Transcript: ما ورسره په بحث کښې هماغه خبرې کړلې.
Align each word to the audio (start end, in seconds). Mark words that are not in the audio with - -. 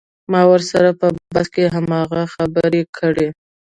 ما 0.31 0.41
ورسره 0.51 0.89
په 0.99 1.05
بحث 1.33 1.47
کښې 1.53 1.65
هماغه 1.75 2.21
خبرې 2.33 2.81
کړلې. 2.97 3.27